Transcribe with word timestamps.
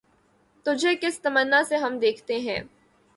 تجھے 0.65 0.95
کس 1.01 1.19
تمنا 1.21 1.61
سے 1.63 1.75
ہم 1.77 1.97
دیکھتے 1.99 2.39
ہیں 2.39 2.59